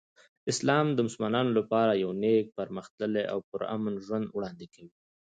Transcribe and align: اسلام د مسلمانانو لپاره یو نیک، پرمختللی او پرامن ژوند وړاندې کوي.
اسلام 0.51 0.85
د 0.93 0.99
مسلمانانو 1.07 1.51
لپاره 1.59 2.01
یو 2.03 2.11
نیک، 2.21 2.45
پرمختللی 2.57 3.23
او 3.33 3.37
پرامن 3.51 3.95
ژوند 4.05 4.25
وړاندې 4.29 4.65
کوي. 4.73 4.93